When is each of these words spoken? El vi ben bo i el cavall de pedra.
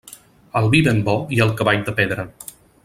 El 0.61 0.69
vi 0.75 0.79
ben 0.87 1.03
bo 1.11 1.15
i 1.39 1.43
el 1.47 1.55
cavall 1.61 1.87
de 1.91 1.97
pedra. 2.01 2.29